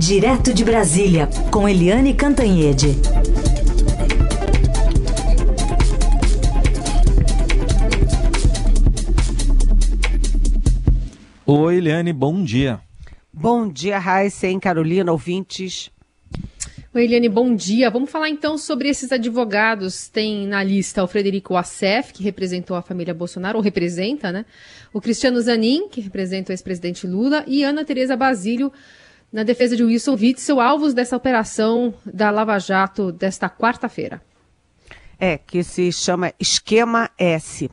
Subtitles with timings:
[0.00, 2.96] Direto de Brasília, com Eliane Cantanhede.
[11.46, 12.80] Oi, Eliane, bom dia.
[13.30, 15.90] Bom dia, Raíssa e Carolina, ouvintes.
[16.94, 17.90] Oi, Eliane, bom dia.
[17.90, 20.08] Vamos falar então sobre esses advogados.
[20.08, 24.46] Tem na lista o Frederico Assef, que representou a família Bolsonaro, ou representa, né?
[24.94, 28.72] O Cristiano Zanin, que representa o ex-presidente Lula, e Ana Tereza Basílio,
[29.32, 34.22] na defesa de Wilson Witzel, alvos dessa operação da Lava Jato desta quarta-feira.
[35.18, 37.70] É, que se chama Esquema S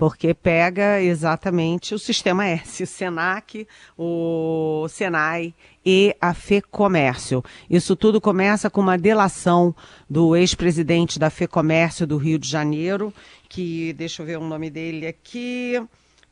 [0.00, 3.68] porque pega exatamente o sistema S, o SENAC,
[3.98, 5.54] o SENAI
[5.84, 7.44] e a FEComércio.
[7.68, 9.76] Isso tudo começa com uma delação
[10.08, 13.12] do ex-presidente da FEComércio do Rio de Janeiro,
[13.46, 15.74] que, deixa eu ver o nome dele aqui,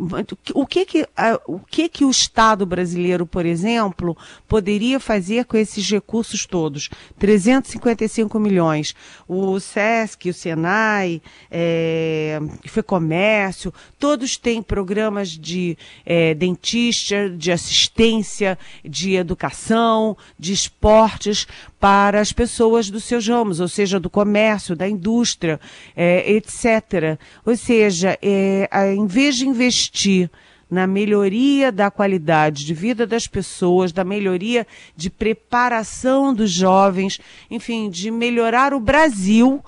[0.54, 1.08] O que que,
[1.48, 6.90] o que que o Estado brasileiro, por exemplo, poderia fazer com esses recursos todos?
[7.18, 8.94] 355 milhões.
[9.26, 19.16] O SESC, o SENAI, é, FEComércio, todos têm programas de é, dentista, de assistência, de
[19.16, 21.48] educação, de esportes
[21.80, 25.60] para as pessoas dos seus ramos, ou seja, do comércio, da indústria,
[25.96, 27.20] é, etc.
[27.46, 30.30] Ou seja, é, em vez de investir
[30.70, 37.90] na melhoria da qualidade de vida das pessoas, da melhoria de preparação dos jovens, enfim,
[37.90, 39.64] de melhorar o Brasil,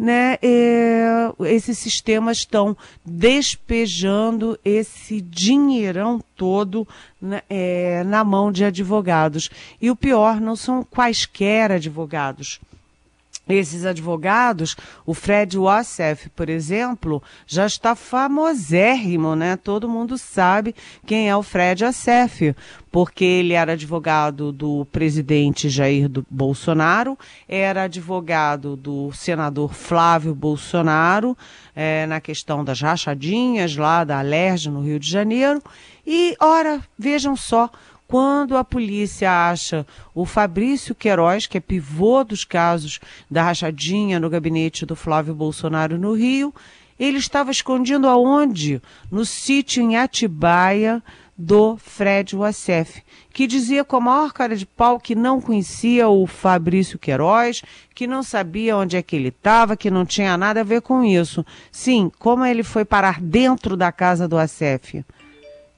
[0.00, 2.74] né, é, esses sistemas estão
[3.04, 6.88] despejando esse dinheirão todo
[7.20, 9.50] né, é, na mão de advogados.
[9.78, 12.58] E o pior, não são quaisquer advogados
[13.54, 19.56] esses advogados, o Fred Wassef, por exemplo, já está famosérrimo, né?
[19.56, 20.74] Todo mundo sabe
[21.06, 22.54] quem é o Fred Wassef,
[22.90, 27.18] porque ele era advogado do presidente Jair Bolsonaro,
[27.48, 31.36] era advogado do senador Flávio Bolsonaro,
[31.74, 35.62] é, na questão das rachadinhas lá da Alerj, no Rio de Janeiro.
[36.06, 37.70] E, ora, vejam só,
[38.10, 42.98] quando a polícia acha o Fabrício Queiroz, que é pivô dos casos
[43.30, 46.52] da rachadinha no gabinete do Flávio Bolsonaro no Rio,
[46.98, 48.82] ele estava escondido aonde?
[49.12, 51.00] No sítio em Atibaia
[51.38, 53.00] do Fred Wassef,
[53.32, 57.62] que dizia com a maior cara de pau que não conhecia o Fabrício Queiroz,
[57.94, 61.04] que não sabia onde é que ele estava, que não tinha nada a ver com
[61.04, 61.46] isso.
[61.70, 65.04] Sim, como ele foi parar dentro da casa do Wassef?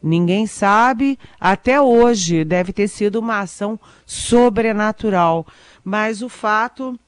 [0.02, 5.46] Ninguém sabe, até hoje deve ter sido uma ação sobrenatural.
[5.84, 6.98] Mas o fato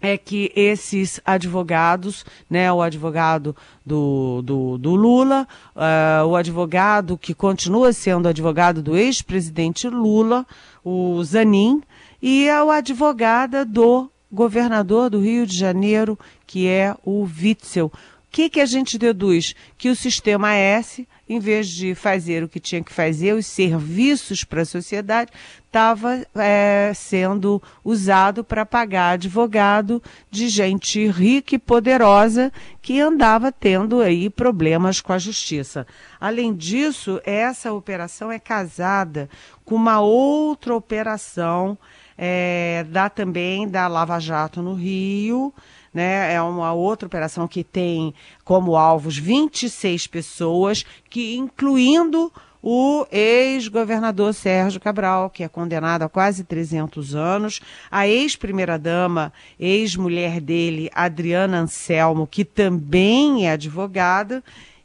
[0.00, 7.34] é que esses advogados, né, o advogado do, do, do Lula, uh, o advogado que
[7.34, 10.46] continua sendo advogado do ex-presidente Lula,
[10.84, 11.82] o Zanin,
[12.22, 17.90] e a advogada do governador do Rio de Janeiro, que é o Witzel.
[18.30, 19.54] Que, que a gente deduz?
[19.76, 24.44] Que o sistema S em vez de fazer o que tinha que fazer, os serviços
[24.44, 25.30] para a sociedade,
[25.66, 32.50] estava é, sendo usado para pagar advogado de gente rica e poderosa
[32.80, 35.86] que andava tendo aí problemas com a justiça.
[36.18, 39.28] Além disso, essa operação é casada
[39.64, 41.76] com uma outra operação
[42.16, 45.52] é, da também da Lava Jato no Rio,
[45.98, 46.32] né?
[46.32, 48.14] É uma outra operação que tem
[48.44, 56.44] como alvos 26 pessoas, que incluindo o ex-governador Sérgio Cabral, que é condenado a quase
[56.44, 57.60] 300 anos,
[57.90, 64.42] a ex-primeira-dama, ex-mulher dele, Adriana Anselmo, que também é advogada,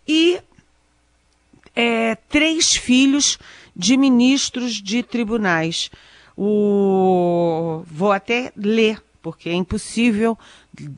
[0.07, 0.39] e
[1.75, 3.37] é, três filhos
[3.75, 5.91] de ministros de tribunais.
[6.35, 7.83] O...
[7.85, 10.35] Vou até ler, porque é impossível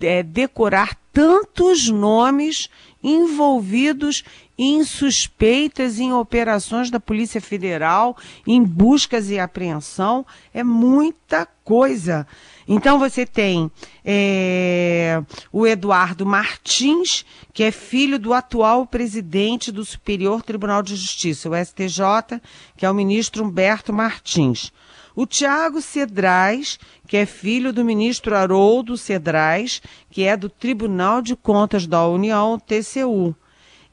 [0.02, 2.70] é, decorar tantos nomes
[3.04, 4.24] envolvidos
[4.58, 8.18] em suspeitas em operações da Polícia Federal,
[8.48, 10.26] em buscas e apreensão.
[10.54, 12.26] É muita coisa.
[12.68, 13.70] Então você tem
[14.04, 21.50] é, o Eduardo Martins, que é filho do atual presidente do Superior Tribunal de Justiça,
[21.50, 22.42] o STJ,
[22.76, 24.72] que é o ministro Humberto Martins.
[25.16, 26.78] O Tiago Cedrais,
[27.08, 29.82] que é filho do ministro Haroldo Cedrais,
[30.12, 33.34] que é do Tribunal de Contas da União, TCU.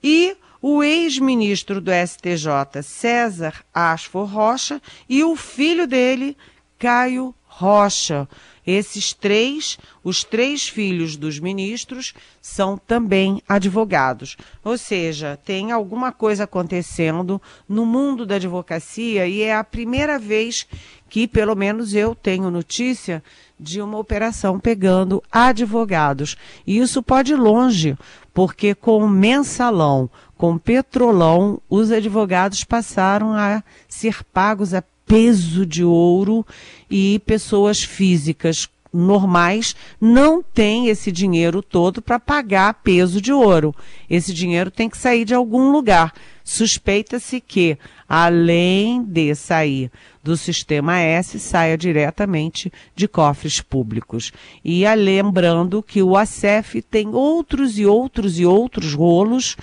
[0.03, 6.37] E o ex-ministro do STJ, César Asfor Rocha, e o filho dele,
[6.79, 8.29] Caio Rocha.
[8.65, 14.37] Esses três, os três filhos dos ministros, são também advogados.
[14.65, 20.67] Ou seja, tem alguma coisa acontecendo no mundo da advocacia e é a primeira vez
[21.13, 23.23] que, pelo menos, eu tenho notícia
[23.61, 26.39] de uma operação pegando advogados.
[26.67, 27.99] E isso pode ir longe,
[28.33, 35.67] porque com o mensalão, com o petrolão, os advogados passaram a ser pagos a peso
[35.67, 36.47] de ouro
[36.91, 43.75] e pessoas físicas normais não têm esse dinheiro todo para pagar peso de ouro.
[44.09, 46.13] Esse dinheiro tem que sair de algum lugar.
[46.45, 47.79] Suspeita-se que,
[48.09, 49.91] além de sair
[50.23, 54.33] do sistema S, saia diretamente de cofres públicos.
[54.65, 59.57] E lembrando que o ACEF tem outros e outros e outros rolos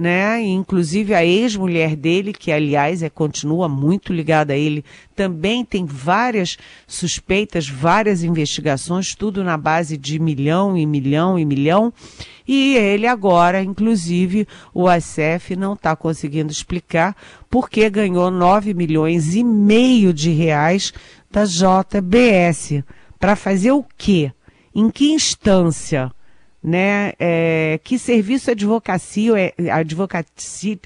[0.00, 0.40] né?
[0.42, 4.82] Inclusive a ex-mulher dele, que aliás é continua muito ligada a ele,
[5.14, 6.56] também tem várias
[6.86, 11.92] suspeitas, várias investigações, tudo na base de milhão e milhão e milhão.
[12.48, 17.14] E ele agora, inclusive, o ASEF não está conseguindo explicar
[17.50, 20.94] porque ganhou 9 milhões e meio de reais
[21.30, 22.82] da JBS.
[23.18, 24.32] Para fazer o quê?
[24.74, 26.10] Em que instância?
[26.62, 27.12] Né?
[27.18, 30.78] É, que serviço advocacio é advocacia,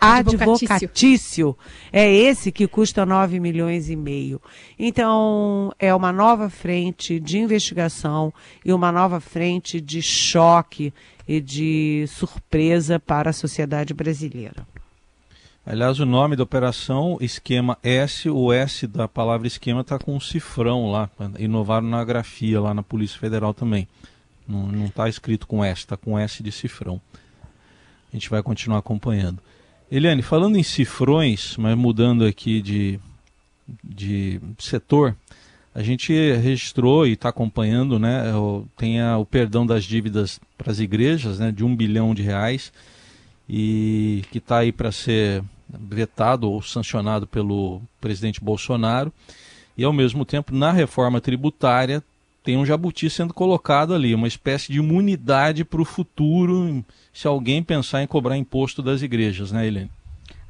[0.00, 1.56] advocatício
[1.92, 4.40] é esse que custa 9 milhões e meio.
[4.78, 8.32] Então, é uma nova frente de investigação
[8.64, 10.92] e uma nova frente de choque
[11.26, 14.66] e de surpresa para a sociedade brasileira.
[15.64, 20.20] Aliás, o nome da operação, esquema S, o S da palavra esquema está com um
[20.20, 23.86] cifrão lá, inovaram na grafia lá na Polícia Federal também.
[24.50, 27.00] Não está escrito com S, está com S de cifrão.
[28.12, 29.38] A gente vai continuar acompanhando.
[29.90, 33.00] Eliane, falando em cifrões, mas mudando aqui de,
[33.82, 35.16] de setor,
[35.74, 38.24] a gente registrou e está acompanhando, né?
[38.76, 41.52] Tem a, o perdão das dívidas para as igrejas, né?
[41.52, 42.72] De um bilhão de reais
[43.48, 49.12] e que está aí para ser vetado ou sancionado pelo presidente Bolsonaro.
[49.76, 52.02] E ao mesmo tempo, na reforma tributária,
[52.50, 57.62] tem um jabuti sendo colocado ali, uma espécie de imunidade para o futuro, se alguém
[57.62, 59.88] pensar em cobrar imposto das igrejas, né, Helene?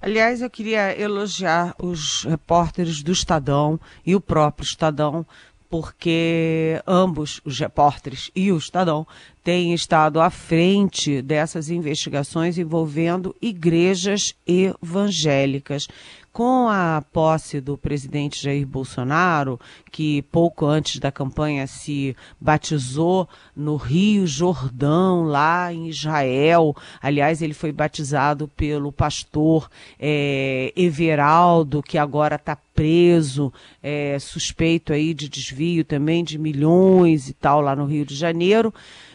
[0.00, 5.26] Aliás, eu queria elogiar os repórteres do Estadão e o próprio Estadão,
[5.68, 9.06] porque ambos, os repórteres e o Estadão,
[9.42, 15.88] têm estado à frente dessas investigações envolvendo igrejas evangélicas
[16.32, 19.58] com a posse do presidente Jair Bolsonaro,
[19.90, 26.76] que pouco antes da campanha se batizou no Rio Jordão, lá em Israel.
[27.02, 35.12] Aliás, ele foi batizado pelo pastor é, Everaldo, que agora está preso, é, suspeito aí
[35.12, 38.72] de desvio também de milhões e tal lá no Rio de Janeiro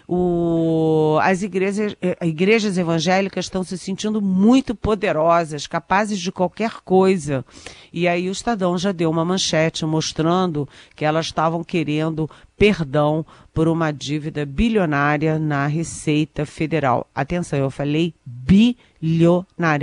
[0.07, 7.43] o, as igrejas, eh, igrejas evangélicas estão se sentindo muito poderosas, capazes de qualquer coisa.
[7.91, 13.67] E aí o Estadão já deu uma manchete mostrando que elas estavam querendo perdão por
[13.67, 17.07] uma dívida bilionária na Receita Federal.
[17.13, 18.77] Atenção, eu falei bilionária,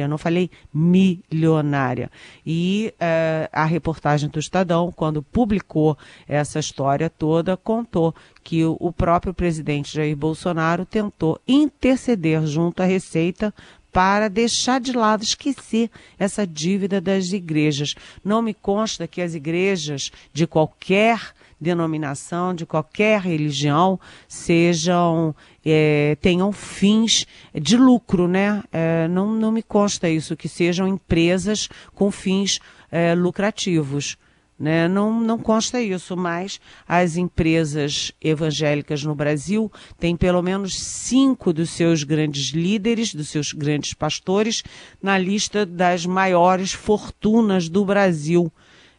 [0.08, 2.10] não falei milionária.
[2.44, 9.32] E uh, a reportagem do Estadão, quando publicou essa história toda, contou que o próprio
[9.32, 13.54] presidente Jair Bolsonaro tentou interceder junto à Receita
[13.92, 17.94] para deixar de lado, esquecer essa dívida das igrejas.
[18.24, 26.52] Não me consta que as igrejas de qualquer denominação, de qualquer religião, sejam é, tenham
[26.52, 28.62] fins de lucro, né?
[28.72, 32.58] É, não, não me consta isso, que sejam empresas com fins
[32.90, 34.18] é, lucrativos.
[34.58, 34.86] Né?
[34.86, 41.70] Não, não consta isso, mas as empresas evangélicas no Brasil têm pelo menos cinco dos
[41.70, 44.62] seus grandes líderes, dos seus grandes pastores,
[45.02, 48.52] na lista das maiores fortunas do Brasil.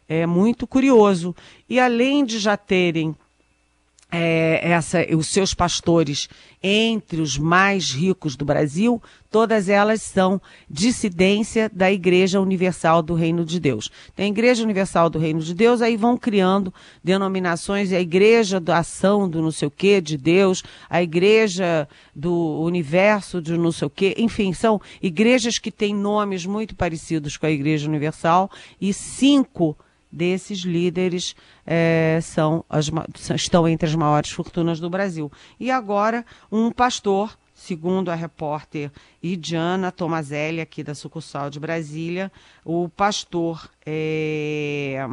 [0.08, 1.34] É muito curioso.
[1.68, 3.14] E além de já terem
[4.14, 6.28] é, essa, os seus pastores
[6.62, 13.44] entre os mais ricos do Brasil, todas elas são dissidência da Igreja Universal do Reino
[13.44, 13.90] de Deus.
[14.14, 18.78] Tem a Igreja Universal do Reino de Deus, aí vão criando denominações, a Igreja da
[18.78, 23.86] Ação do não sei o quê, de Deus, a Igreja do Universo de não sei
[23.86, 28.48] o quê, enfim, são igrejas que têm nomes muito parecidos com a Igreja Universal
[28.80, 29.76] e cinco
[30.14, 31.34] desses líderes
[31.66, 32.90] é, são as,
[33.34, 35.30] estão entre as maiores fortunas do Brasil.
[35.58, 38.92] E agora, um pastor, segundo a repórter
[39.22, 42.30] Idiana Tomazelli, aqui da sucursal de Brasília,
[42.64, 45.04] o pastor é,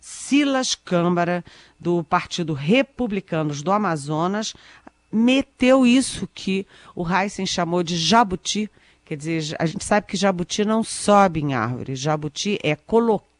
[0.00, 1.44] Silas Câmara,
[1.78, 4.54] do Partido Republicanos do Amazonas,
[5.12, 8.70] meteu isso que o Heisen chamou de jabuti.
[9.04, 11.94] Quer dizer, a gente sabe que jabuti não sobe em árvore.
[11.94, 13.35] Jabuti é colocar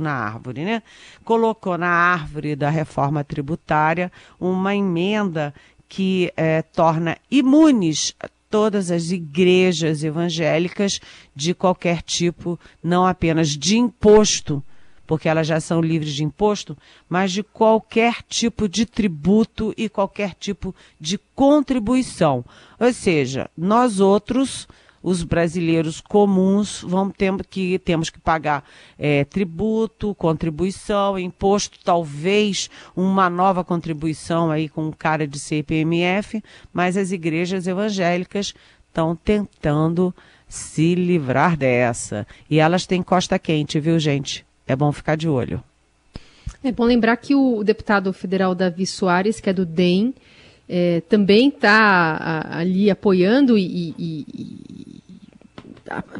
[0.00, 0.82] na árvore, né?
[1.24, 5.54] Colocou na árvore da reforma tributária uma emenda
[5.88, 8.14] que eh, torna imunes
[8.50, 11.00] todas as igrejas evangélicas
[11.34, 14.62] de qualquer tipo, não apenas de imposto,
[15.06, 16.76] porque elas já são livres de imposto,
[17.08, 22.44] mas de qualquer tipo de tributo e qualquer tipo de contribuição.
[22.78, 24.68] Ou seja, nós outros
[25.04, 28.64] os brasileiros comuns vão ter que temos que pagar
[28.98, 36.42] é, tributo, contribuição, imposto, talvez uma nova contribuição aí com cara de CPMF,
[36.72, 38.54] mas as igrejas evangélicas
[38.88, 40.14] estão tentando
[40.48, 42.26] se livrar dessa.
[42.48, 44.46] E elas têm costa quente, viu, gente?
[44.66, 45.62] É bom ficar de olho.
[46.62, 50.14] É bom lembrar que o deputado federal Davi Soares, que é do DEM,
[50.68, 54.93] é, também está ali apoiando e, e,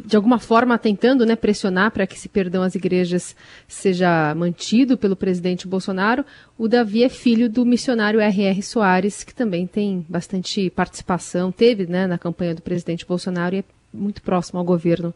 [0.05, 3.35] de alguma forma tentando né, pressionar para que esse perdão às igrejas
[3.67, 6.23] seja mantido pelo presidente Bolsonaro.
[6.57, 8.61] O Davi é filho do missionário R.R.
[8.61, 13.63] Soares, que também tem bastante participação, teve né, na campanha do presidente Bolsonaro e é
[13.91, 15.13] muito próximo ao governo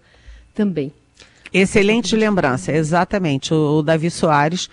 [0.54, 0.92] também.
[1.54, 3.54] Excelente lembrança, exatamente.
[3.54, 4.70] O, o Davi Soares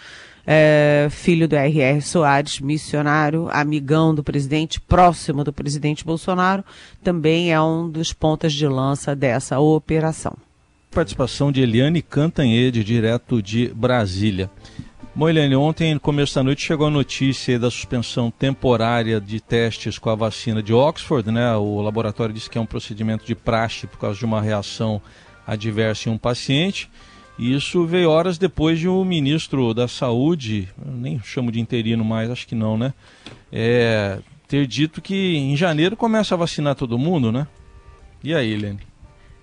[0.46, 2.00] é, filho do R.R.
[2.00, 6.64] Soares, missionário, amigão do presidente, próximo do presidente Bolsonaro,
[7.02, 10.36] também é um dos pontas de lança dessa operação.
[10.90, 14.48] Participação de Eliane Cantanhede, direto de Brasília.
[15.14, 19.98] Bom, Eliane, ontem, no começo da noite, chegou a notícia da suspensão temporária de testes
[19.98, 21.56] com a vacina de Oxford, né?
[21.56, 25.00] O laboratório disse que é um procedimento de praxe por causa de uma reação
[25.46, 26.90] adversa em um paciente.
[27.38, 32.30] Isso veio horas depois de o um ministro da Saúde, nem chamo de interino mais,
[32.30, 32.94] acho que não, né?
[33.52, 37.46] É, ter dito que em janeiro começa a vacinar todo mundo, né?
[38.24, 38.80] E aí, Helene?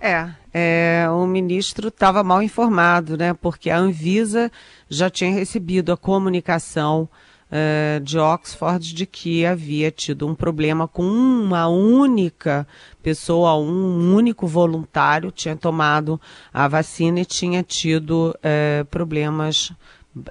[0.01, 3.33] É, é o ministro estava mal informado, né?
[3.33, 4.51] Porque a Anvisa
[4.89, 7.07] já tinha recebido a comunicação
[7.53, 12.67] uh, de Oxford de que havia tido um problema com uma única
[13.01, 16.19] pessoa, um único voluntário tinha tomado
[16.51, 19.71] a vacina e tinha tido uh, problemas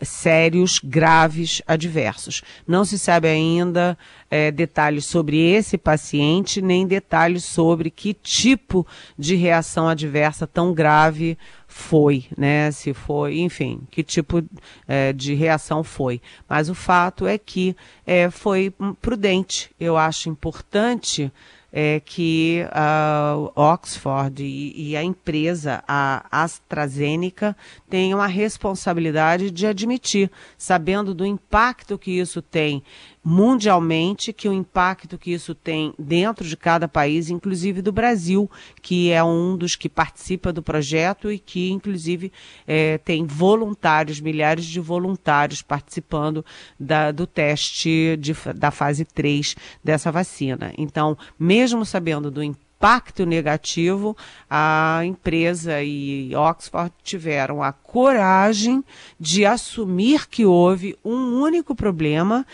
[0.02, 2.42] sérios, graves, adversos.
[2.66, 3.96] Não se sabe ainda
[4.30, 8.86] é, detalhes sobre esse paciente, nem detalhes sobre que tipo
[9.18, 11.36] de reação adversa tão grave
[11.66, 12.70] foi, né?
[12.70, 14.44] Se foi, enfim, que tipo
[14.86, 16.20] é, de reação foi.
[16.48, 19.70] Mas o fato é que é, foi prudente.
[19.80, 21.32] Eu acho importante
[21.72, 27.56] é, que a Oxford e, e, a empresa, a AstraZeneca,
[27.88, 32.82] tenham a responsabilidade de admitir, sabendo do impacto que isso tem
[33.24, 38.50] mundialmente, que o impacto que isso tem dentro de cada país, inclusive do Brasil,
[38.80, 42.32] que é um dos que participa do projeto e que, inclusive,
[42.66, 46.44] é, tem voluntários, milhares de voluntários participando
[46.78, 50.72] da, do teste de, da fase 3 dessa vacina.
[50.76, 54.16] Então, mesmo sabendo do impacto, impacto negativo,
[54.50, 58.82] a empresa e Oxford tiveram a coragem
[59.20, 62.44] de assumir que houve um único problema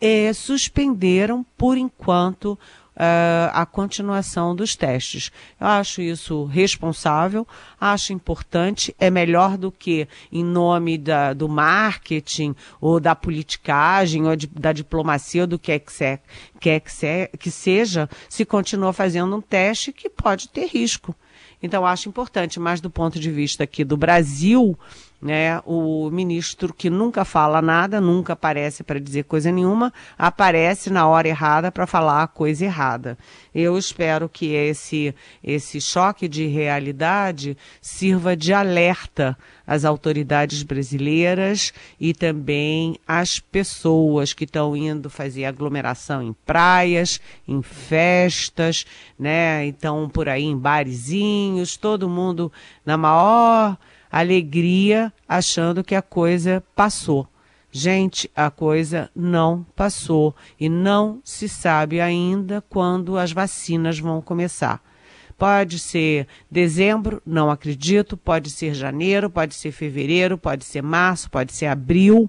[0.00, 2.58] é, suspenderam, por enquanto,
[2.98, 5.30] uh, a continuação dos testes.
[5.60, 7.46] Eu acho isso responsável,
[7.80, 14.34] acho importante, é melhor do que em nome da, do marketing ou da politicagem ou
[14.34, 16.18] de, da diplomacia do que é que, se,
[16.60, 21.14] quer que, se, que seja, se continua fazendo um teste que pode ter risco.
[21.62, 24.78] Então, acho importante, mas do ponto de vista aqui do Brasil,
[25.20, 31.08] né, o ministro que nunca fala nada, nunca aparece para dizer coisa nenhuma, aparece na
[31.08, 33.18] hora errada para falar a coisa errada.
[33.52, 42.14] Eu espero que esse, esse choque de realidade sirva de alerta às autoridades brasileiras e
[42.14, 48.86] também às pessoas que estão indo fazer aglomeração em praias, em festas,
[49.18, 49.66] né?
[49.66, 52.52] Então, por aí em barezinhos, todo mundo
[52.86, 53.76] na maior
[54.10, 57.28] alegria, achando que a coisa passou.
[57.70, 64.82] Gente, a coisa não passou e não se sabe ainda quando as vacinas vão começar.
[65.36, 71.52] Pode ser dezembro, não acredito, pode ser janeiro, pode ser fevereiro, pode ser março, pode
[71.52, 72.28] ser abril.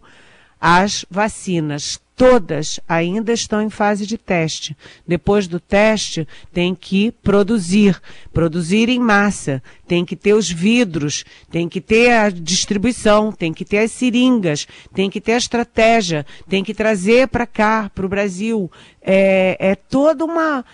[0.62, 4.75] As vacinas todas ainda estão em fase de teste.
[5.07, 7.97] Depois do teste, tem que produzir,
[8.33, 13.63] produzir em massa, tem que ter os vidros, tem que ter a distribuição, tem que
[13.63, 18.09] ter as seringas, tem que ter a estratégia, tem que trazer para cá, para o
[18.09, 18.69] Brasil.
[19.01, 20.65] É, é toda uma,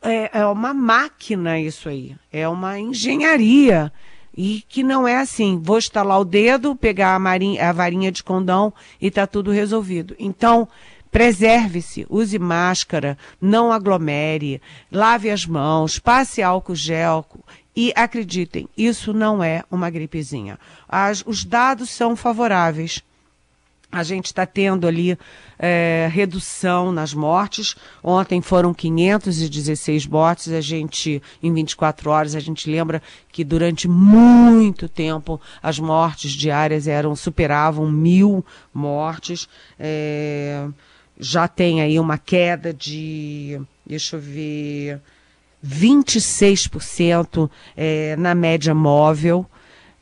[0.00, 3.92] é, é uma máquina isso aí, é uma engenharia
[4.36, 8.22] e que não é assim, vou estalar o dedo, pegar a, marinha, a varinha de
[8.22, 10.14] condão e está tudo resolvido.
[10.18, 10.68] Então,
[11.10, 14.60] preserve-se, use máscara, não aglomere,
[14.90, 17.24] lave as mãos, passe álcool gel
[17.76, 20.58] e acreditem, isso não é uma gripezinha.
[20.88, 23.02] As, os dados são favoráveis
[23.94, 25.16] a gente está tendo ali
[25.56, 27.76] é, redução nas mortes.
[28.02, 30.52] Ontem foram 516 mortes.
[30.52, 36.88] A gente, em 24 horas, a gente lembra que durante muito tempo as mortes diárias
[36.88, 39.48] eram superavam mil mortes.
[39.78, 40.66] É,
[41.16, 45.00] já tem aí uma queda de, deixa eu ver,
[45.64, 49.46] 26% é, na média móvel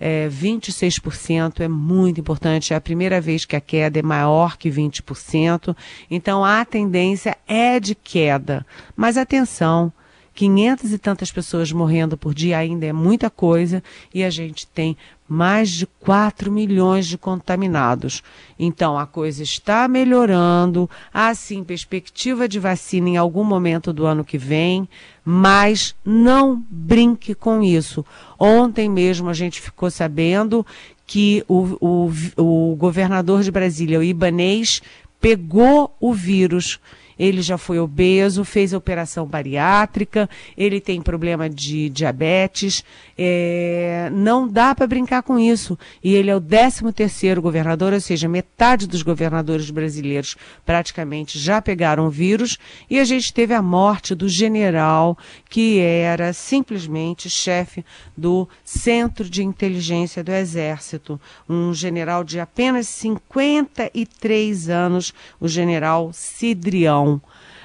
[0.04, 2.75] é, 26% é muito importante.
[2.75, 5.76] É a primeira vez que a queda é maior que 20%.
[6.11, 8.66] Então a tendência é de queda.
[8.97, 9.92] Mas atenção,
[10.34, 13.82] 500 e tantas pessoas morrendo por dia ainda é muita coisa
[14.14, 14.96] e a gente tem
[15.28, 18.22] mais de 4 milhões de contaminados.
[18.58, 24.24] Então a coisa está melhorando, há sim perspectiva de vacina em algum momento do ano
[24.24, 24.88] que vem,
[25.24, 28.04] mas não brinque com isso.
[28.38, 30.66] Ontem mesmo a gente ficou sabendo
[31.06, 34.82] que o, o, o governador de Brasília, o Ibanês,
[35.20, 36.80] pegou o vírus
[37.18, 42.85] ele já foi obeso, fez operação bariátrica, ele tem problema de diabetes.
[43.16, 45.79] É, não dá para brincar com isso.
[46.03, 51.61] E ele é o 13 terceiro governador, ou seja, metade dos governadores brasileiros praticamente já
[51.61, 52.59] pegaram o vírus.
[52.88, 55.16] E a gente teve a morte do general
[55.48, 57.85] que era simplesmente chefe
[58.16, 67.01] do Centro de Inteligência do Exército, um general de apenas 53 anos, o general Cidrião.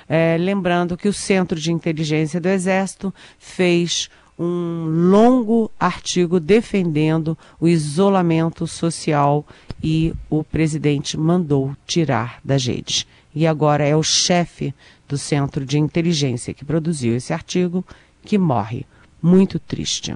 [0.10, 7.67] É, lembrando que o Centro de Inteligência do Exército fez um longo artigo defendendo o
[7.67, 9.45] isolamento social
[9.84, 13.08] e o presidente mandou tirar da rede.
[13.34, 14.73] E agora é o chefe
[15.08, 17.86] do Centro de Inteligência que produziu esse artigo
[18.23, 18.86] que morre.
[19.21, 20.15] Muito triste.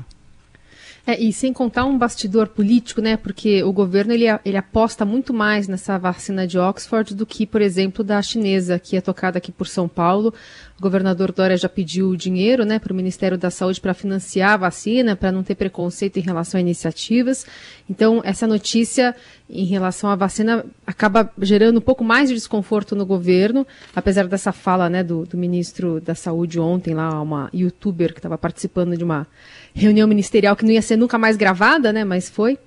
[1.11, 3.17] É, e sem contar um bastidor político, né?
[3.17, 7.61] Porque o governo ele, ele aposta muito mais nessa vacina de Oxford do que, por
[7.61, 10.33] exemplo, da chinesa, que é tocada aqui por São Paulo.
[10.79, 14.57] O governador Dória já pediu dinheiro né, para o Ministério da Saúde para financiar a
[14.57, 17.45] vacina, para não ter preconceito em relação a iniciativas.
[17.89, 19.13] Então, essa notícia
[19.49, 24.53] em relação à vacina acaba gerando um pouco mais de desconforto no governo, apesar dessa
[24.53, 29.03] fala né, do, do ministro da Saúde ontem, lá, uma youtuber que estava participando de
[29.03, 29.27] uma
[29.73, 32.57] reunião ministerial que não ia ser nunca mais gravada, né, mas foi.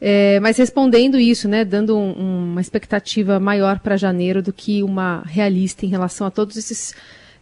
[0.00, 5.24] É, mas respondendo isso, né, dando um, uma expectativa maior para janeiro do que uma
[5.26, 6.94] realista em relação a todos esses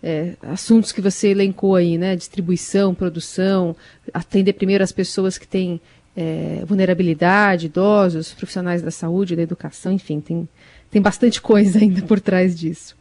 [0.02, 2.14] é, assuntos que você elencou aí, né?
[2.14, 3.74] Distribuição, produção,
[4.14, 5.80] atender primeiro as pessoas que têm
[6.16, 10.48] é, vulnerabilidade, idosos, profissionais da saúde, da educação, enfim, tem,
[10.90, 12.96] tem bastante coisa ainda por trás disso.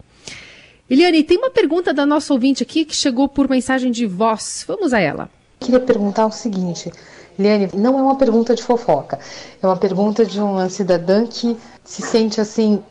[0.90, 4.64] Eliane, tem uma pergunta da nossa ouvinte aqui que chegou por mensagem de voz.
[4.68, 5.30] Vamos a ela.
[5.60, 6.92] Queria perguntar o seguinte,
[7.38, 9.19] Eliane, não é uma pergunta de fofoca,
[9.62, 12.82] é uma pergunta de uma cidadã que se sente assim,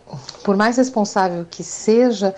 [0.42, 2.34] por mais responsável que seja,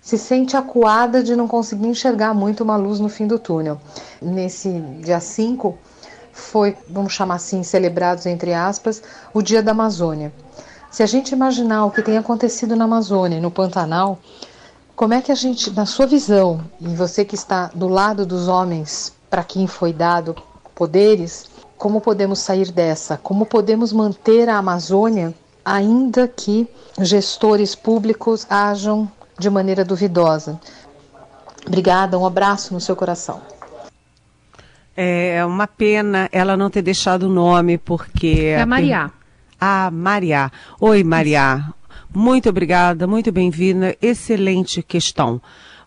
[0.00, 3.80] se sente acuada de não conseguir enxergar muito uma luz no fim do túnel.
[4.20, 4.70] Nesse
[5.02, 5.76] dia 5
[6.32, 9.02] foi, vamos chamar assim, celebrados entre aspas,
[9.34, 10.32] o Dia da Amazônia.
[10.90, 14.18] Se a gente imaginar o que tem acontecido na Amazônia, no Pantanal,
[14.96, 18.48] como é que a gente, na sua visão, e você que está do lado dos
[18.48, 20.34] homens para quem foi dado
[20.74, 21.46] poderes,
[21.80, 25.32] como podemos sair dessa, como podemos manter a Amazônia,
[25.64, 26.68] ainda que
[27.00, 30.60] gestores públicos ajam de maneira duvidosa.
[31.66, 33.40] Obrigada, um abraço no seu coração.
[34.94, 38.52] É uma pena ela não ter deixado o nome, porque.
[38.54, 39.10] É a Mariá.
[39.58, 40.52] Ah, Mariá.
[40.78, 41.72] Oi, Mariá.
[42.14, 43.96] Muito obrigada, muito bem-vinda.
[44.02, 45.40] Excelente questão.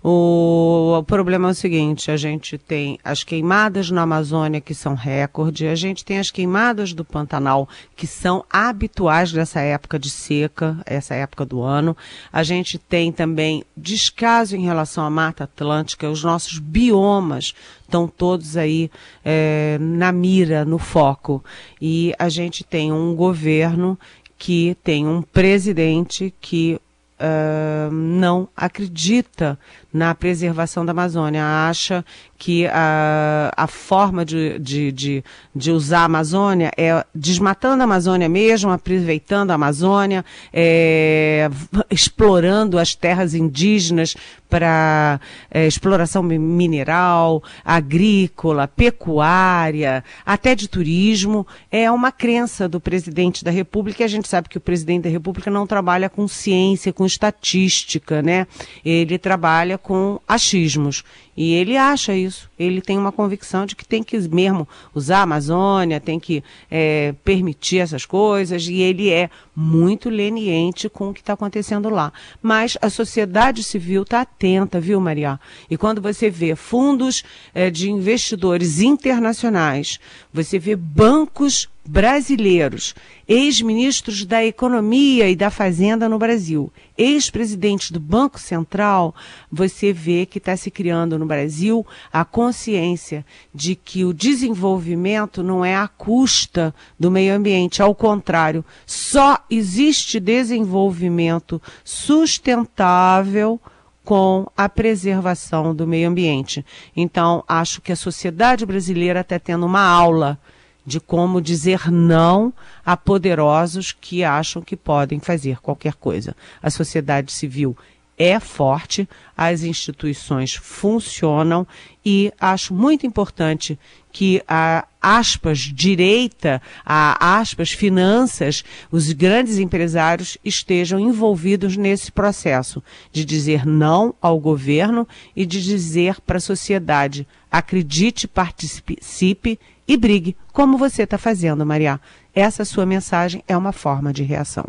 [0.03, 4.95] O, o, problema é o seguinte: a gente tem as queimadas na Amazônia, que são
[4.95, 10.77] recorde, a gente tem as queimadas do Pantanal, que são habituais dessa época de seca,
[10.85, 11.95] essa época do ano.
[12.33, 18.57] A gente tem também descaso em relação à Mata Atlântica, os nossos biomas estão todos
[18.57, 18.91] aí
[19.23, 21.41] é, na mira, no foco.
[21.81, 23.97] E a gente tem um governo
[24.37, 26.77] que tem um presidente que
[27.23, 29.57] uh, não acredita
[29.93, 32.03] na preservação da Amazônia, acha
[32.37, 35.23] que a, a forma de, de, de,
[35.55, 41.49] de, usar a Amazônia é desmatando a Amazônia mesmo, aproveitando a Amazônia, é,
[41.89, 44.15] explorando as terras indígenas
[44.53, 51.47] para é, exploração mineral, agrícola, pecuária, até de turismo.
[51.71, 55.09] É uma crença do presidente da República e a gente sabe que o presidente da
[55.09, 58.45] República não trabalha com ciência, com estatística, né?
[58.85, 61.03] Ele trabalha com achismos.
[61.35, 62.47] E ele acha isso.
[62.63, 67.13] Ele tem uma convicção de que tem que mesmo usar a Amazônia, tem que é,
[67.23, 72.11] permitir essas coisas, e ele é muito leniente com o que está acontecendo lá.
[72.41, 75.39] Mas a sociedade civil está atenta, viu, Maria?
[75.69, 77.23] E quando você vê fundos
[77.53, 79.99] é, de investidores internacionais,
[80.31, 82.95] você vê bancos brasileiros,
[83.27, 89.13] ex-ministros da Economia e da Fazenda no Brasil, ex-presidentes do Banco Central,
[89.51, 95.63] você vê que está se criando no Brasil a consciência de que o desenvolvimento não
[95.63, 103.59] é à custa do meio ambiente, ao contrário, só existe desenvolvimento sustentável
[104.03, 106.65] com a preservação do meio ambiente.
[106.95, 110.37] Então, acho que a sociedade brasileira está tendo uma aula
[110.85, 112.53] de como dizer não
[112.85, 116.35] a poderosos que acham que podem fazer qualquer coisa.
[116.61, 117.75] A sociedade civil
[118.17, 121.65] é forte, as instituições funcionam
[122.05, 123.79] e acho muito importante
[124.11, 133.25] que a aspas direita, a aspas finanças, os grandes empresários estejam envolvidos nesse processo de
[133.25, 140.77] dizer não ao governo e de dizer para a sociedade acredite, participe e brigue, como
[140.77, 141.99] você está fazendo, Maria.
[142.33, 144.65] Essa sua mensagem é uma forma de reação.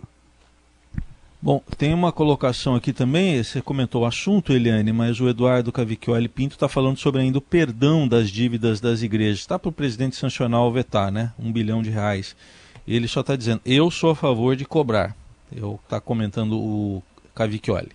[1.40, 6.26] Bom, tem uma colocação aqui também, você comentou o assunto, Eliane, mas o Eduardo Cavicchioli
[6.26, 9.40] Pinto está falando sobre ainda o perdão das dívidas das igrejas.
[9.40, 11.32] Está para o presidente sancionar ou vetar, né?
[11.38, 12.34] Um bilhão de reais.
[12.88, 15.14] Ele só está dizendo, eu sou a favor de cobrar.
[15.54, 17.02] Eu está comentando o
[17.34, 17.92] Cavicchioli.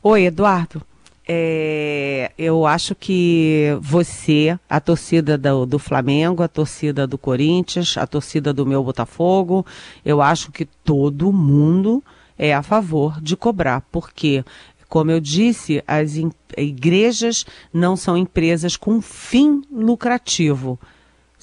[0.00, 0.80] Oi, Eduardo.
[1.26, 8.06] É, eu acho que você, a torcida do, do, Flamengo, a torcida do Corinthians, a
[8.06, 9.64] torcida do meu Botafogo,
[10.04, 12.04] eu acho que todo mundo
[12.38, 14.44] é a favor de cobrar, porque,
[14.86, 16.14] como eu disse, as
[16.58, 20.78] igrejas não são empresas com fim lucrativo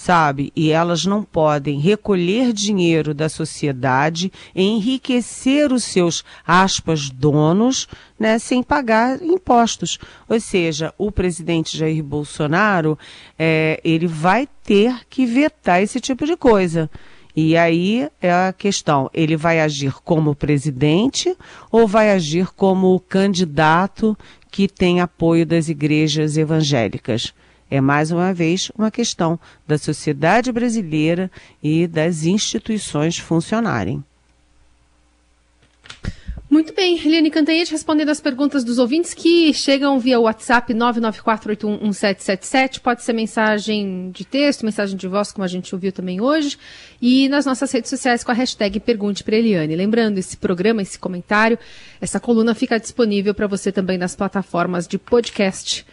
[0.01, 0.51] sabe?
[0.55, 7.87] E elas não podem recolher dinheiro da sociedade, enriquecer os seus aspas donos,
[8.19, 9.99] né, sem pagar impostos.
[10.27, 12.97] Ou seja, o presidente Jair Bolsonaro,
[13.37, 16.89] é, ele vai ter que vetar esse tipo de coisa.
[17.35, 21.37] E aí é a questão: ele vai agir como presidente
[21.71, 24.17] ou vai agir como candidato
[24.49, 27.33] que tem apoio das igrejas evangélicas?
[27.71, 31.31] É mais uma vez uma questão da sociedade brasileira
[31.63, 34.03] e das instituições funcionarem.
[36.49, 42.81] Muito bem, Eliane Cantanhete respondendo as perguntas dos ouvintes que chegam via WhatsApp 994811777.
[42.81, 46.57] Pode ser mensagem de texto, mensagem de voz, como a gente ouviu também hoje.
[47.01, 49.77] E nas nossas redes sociais com a hashtag Pergunte para Eliane.
[49.77, 51.57] Lembrando, esse programa, esse comentário,
[52.01, 55.85] essa coluna fica disponível para você também nas plataformas de podcast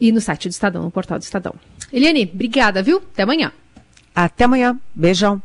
[0.00, 1.54] e no site do Estadão, no portal do Estadão.
[1.92, 2.98] Eliane, obrigada, viu?
[2.98, 3.52] Até amanhã.
[4.14, 4.78] Até amanhã.
[4.94, 5.42] Beijão.